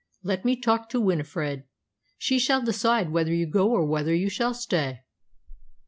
[0.23, 1.65] "Let me talk to Winifred.
[2.17, 5.01] She shall decide whether you go or whether you shall stay."